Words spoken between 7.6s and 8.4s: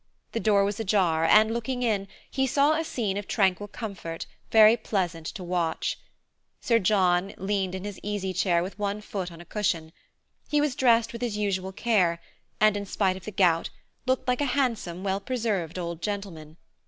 in his easy